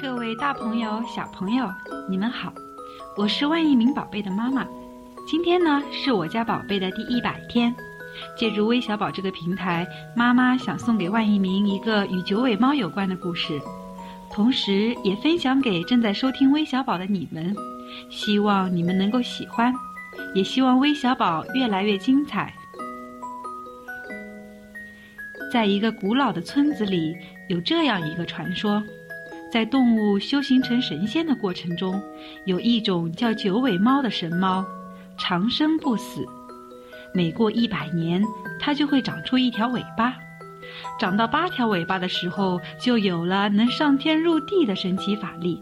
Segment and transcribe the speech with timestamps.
[0.00, 1.70] 各位大朋友、小朋友，
[2.08, 2.50] 你们好，
[3.18, 4.66] 我是万一明宝贝的妈妈。
[5.26, 7.74] 今天呢，是我家宝贝的第一百天。
[8.34, 9.86] 借助微小宝这个平台，
[10.16, 13.60] 妈妈想送给万一明一个与九尾猫有关的故事，
[14.32, 17.54] 同时也分享给正在收听微小宝的你们，
[18.08, 19.70] 希望你们能够喜欢，
[20.34, 22.50] 也希望微小宝越来越精彩。
[25.52, 27.14] 在一个古老的村子里，
[27.50, 28.82] 有这样一个传说：
[29.52, 32.00] 在动物修行成神仙的过程中，
[32.44, 34.64] 有一种叫九尾猫的神猫，
[35.18, 36.24] 长生不死。
[37.12, 38.22] 每过一百年，
[38.60, 40.14] 它就会长出一条尾巴。
[41.00, 45.60] 长到八条尾巴的时候，就有了能上天入地的神奇法力。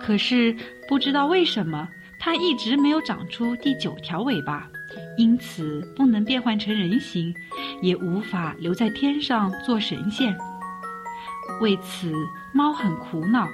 [0.00, 0.56] 可是
[0.88, 1.86] 不知道为什么，
[2.18, 4.66] 它一直没有长出第九条尾巴。
[5.18, 7.34] 因此，不能变换成人形，
[7.82, 10.34] 也无法留在天上做神仙。
[11.60, 12.12] 为此，
[12.52, 13.48] 猫很苦恼，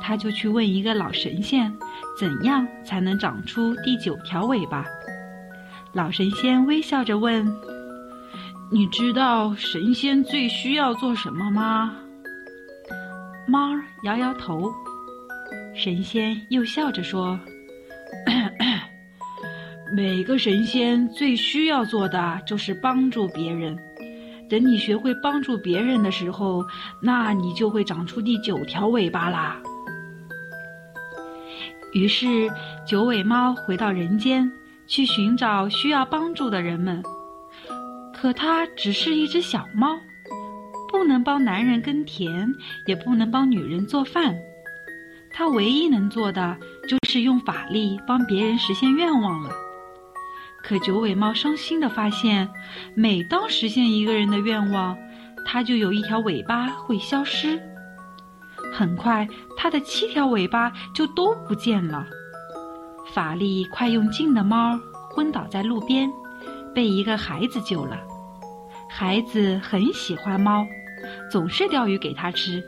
[0.00, 1.72] 他就去问一个老神仙，
[2.18, 4.84] 怎样才能长出第九条尾巴？
[5.92, 7.46] 老神仙微笑着问
[8.72, 11.94] ：“你知道神仙最需要做什么吗？”
[13.46, 13.70] 猫
[14.04, 14.72] 摇摇头。
[15.74, 17.38] 神仙又笑着说。
[19.94, 23.78] 每个神仙最需要做的就是帮助别人。
[24.52, 26.62] 等你学会帮助别人的时候，
[27.00, 29.56] 那你就会长出第九条尾巴啦。
[31.94, 32.50] 于是，
[32.86, 34.52] 九尾猫回到人间，
[34.86, 37.02] 去寻找需要帮助的人们。
[38.12, 39.98] 可它只是一只小猫，
[40.90, 44.36] 不能帮男人耕田，也不能帮女人做饭。
[45.32, 49.50] 它唯一能做的，就是用法力帮别人实现愿望了。
[50.62, 52.48] 可九尾猫伤心地发现，
[52.94, 54.96] 每当实现一个人的愿望，
[55.44, 57.60] 它就有一条尾巴会消失。
[58.72, 62.06] 很快，它的七条尾巴就都不见了。
[63.12, 64.78] 法力快用尽的猫
[65.10, 66.08] 昏倒在路边，
[66.74, 68.00] 被一个孩子救了。
[68.88, 70.64] 孩子很喜欢猫，
[71.30, 72.62] 总是钓鱼给它吃，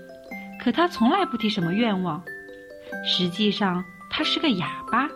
[0.60, 2.22] 可它从来不提什么愿望。
[3.06, 5.08] 实际上，它是个哑巴。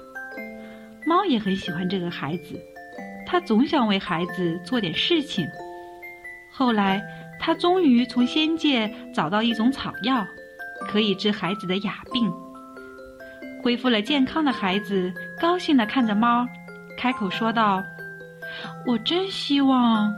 [1.09, 2.61] 猫也很喜欢这个孩子，
[3.27, 5.49] 它总想为孩子做点事情。
[6.53, 7.03] 后来，
[7.41, 10.27] 它终于从仙界找到一种草药，
[10.87, 12.31] 可以治孩子的哑病。
[13.63, 15.11] 恢复了健康的孩子
[15.41, 16.47] 高兴地看着猫，
[16.99, 17.83] 开口说道
[18.87, 20.15] ：“我真希望……”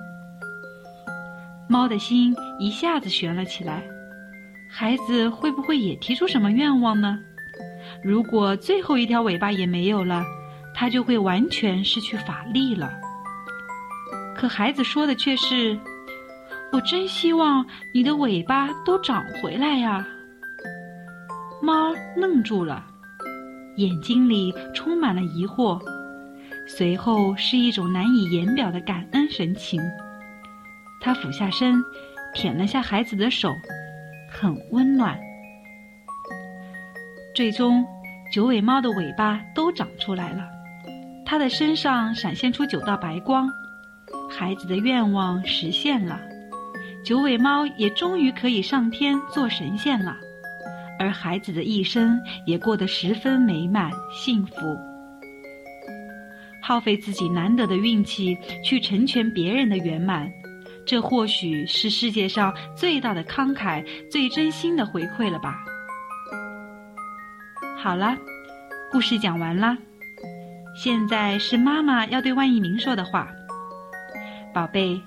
[1.70, 3.84] 猫的心一下子悬了起来。
[4.68, 7.16] 孩子会不会也提出什么愿望呢？
[8.02, 10.24] 如果最后一条尾巴也没有了？
[10.74, 12.90] 他就会完全失去法力了。
[14.36, 15.78] 可孩子说的却是
[16.72, 20.06] ：“我真希望你的尾巴都长回来呀。”
[21.60, 22.82] 猫愣住了，
[23.76, 25.78] 眼睛里充满了疑惑，
[26.66, 29.78] 随后是一种难以言表的感恩神情。
[31.02, 31.82] 他俯下身，
[32.34, 33.54] 舔了下孩子的手，
[34.30, 35.20] 很温暖。
[37.34, 37.84] 最终，
[38.32, 40.48] 九尾猫的尾巴都长出来了。
[41.30, 43.48] 他的身上闪现出九道白光，
[44.28, 46.20] 孩子的愿望实现了，
[47.04, 50.16] 九尾猫也终于可以上天做神仙了，
[50.98, 54.76] 而孩子的一生也过得十分美满幸福。
[56.60, 60.28] 耗费自己难得的运气去成全别人的圆满，
[60.84, 65.54] 这或许是世界上最大的慷慨、最真心的回馈了吧。
[67.78, 68.16] 好了，
[68.90, 69.78] 故事讲完了。
[70.74, 73.28] 现在是妈妈要对万一鸣说的话，
[74.54, 75.00] 宝贝，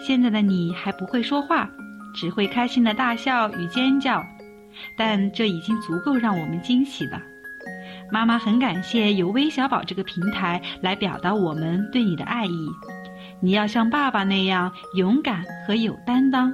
[0.00, 1.68] 现在的你还不会说话，
[2.14, 4.22] 只会开心的大笑与尖叫，
[4.96, 7.20] 但这已经足够让我们惊喜了。
[8.10, 12.68] 妈妈很感谢有微小宝这个平台来表达我们对你的爱意。
[13.40, 16.52] 你要像爸爸那样勇敢和有担当，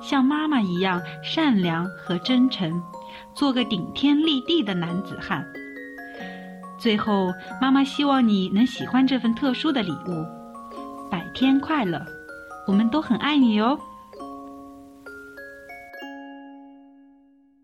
[0.00, 2.82] 像妈妈一样善良和真诚，
[3.34, 5.46] 做个顶天立地的男子汉。
[6.78, 10.26] 最后，妈妈希望你能喜欢这份特殊的礼物。
[11.10, 12.04] 百天快乐，
[12.66, 13.78] 我们都很爱你哟。